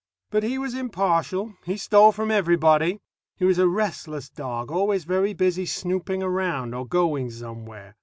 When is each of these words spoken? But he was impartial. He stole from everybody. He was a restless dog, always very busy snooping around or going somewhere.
But 0.31 0.41
he 0.41 0.57
was 0.57 0.73
impartial. 0.73 1.53
He 1.63 1.77
stole 1.77 2.11
from 2.11 2.31
everybody. 2.31 3.01
He 3.35 3.45
was 3.45 3.59
a 3.59 3.67
restless 3.67 4.31
dog, 4.31 4.71
always 4.71 5.03
very 5.03 5.35
busy 5.35 5.67
snooping 5.67 6.23
around 6.23 6.73
or 6.73 6.87
going 6.87 7.29
somewhere. 7.29 7.95